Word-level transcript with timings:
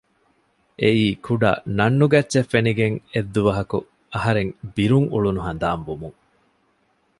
އެއީ 0.81 1.07
ކުޑަ 1.25 1.51
ނަން 1.77 1.97
ނުގައްޗެއް 1.99 2.49
ފެނިގެން 2.51 2.97
އެއްދުވަހަކު 3.13 3.79
އަހަރެން 4.13 4.51
ބިރުން 4.75 5.07
އުޅުނު 5.13 5.41
ހަނދާން 5.47 5.83
ވުމުން 5.87 6.17